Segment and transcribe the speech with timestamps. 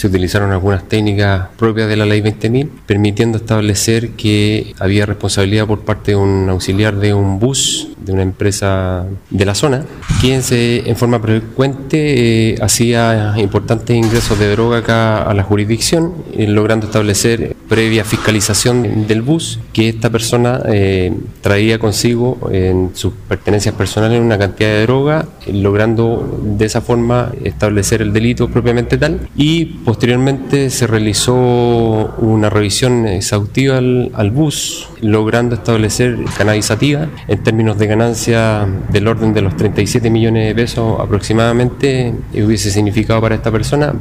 [0.00, 5.80] se utilizaron algunas técnicas propias de la ley 20.000, permitiendo establecer que había responsabilidad por
[5.80, 9.84] parte de un auxiliar de un bus de una empresa de la zona,
[10.20, 16.14] quien se, en forma frecuente eh, hacía importantes ingresos de droga acá a la jurisdicción,
[16.32, 23.12] eh, logrando establecer previa fiscalización del bus que esta persona eh, traía consigo en sus
[23.28, 29.28] pertenencias personales una cantidad de droga, logrando de esa forma establecer el delito propiamente tal.
[29.36, 31.34] Y posteriormente se realizó
[32.18, 39.34] una revisión exhaustiva al, al bus, logrando establecer canalizativa en términos de ganancia del orden
[39.34, 43.92] de los 37 millones de pesos aproximadamente hubiese significado para esta persona